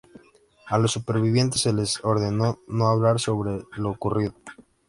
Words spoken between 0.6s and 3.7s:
A los supervivientes se les ordenó no hablar sobre